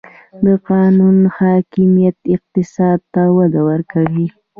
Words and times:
د 0.45 0.47
قانون 0.69 1.17
حاکمیت 1.37 2.17
اقتصاد 2.35 2.99
ته 3.13 3.23
وده 3.37 3.61
ورکوي؟ 3.69 4.27